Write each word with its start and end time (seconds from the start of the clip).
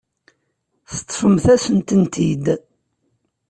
Teṭṭfemt-asen-tent-id. 0.95 2.45